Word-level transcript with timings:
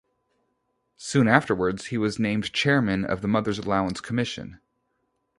Soon 0.97 1.27
afterwards, 1.27 1.85
he 1.85 1.97
was 1.99 2.17
named 2.17 2.51
chairman 2.53 3.05
of 3.05 3.21
the 3.21 3.27
Mother's 3.27 3.59
Allowance 3.59 4.01
Commission. 4.01 4.59